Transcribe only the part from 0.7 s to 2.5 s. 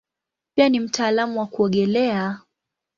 mtaalamu wa kuogelea.